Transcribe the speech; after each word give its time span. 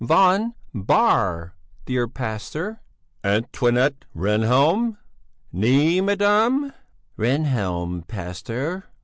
"Von 0.03 0.55
Bähr, 0.73 1.51
dear 1.85 2.07
pastor." 2.07 2.81
"Antoinette 3.23 4.05
Rehnhjelm." 4.15 4.97
"Née, 5.53 6.03
madame?" 6.03 6.73
"Rehnhjelm, 7.19 8.07
pastor." 8.07 8.85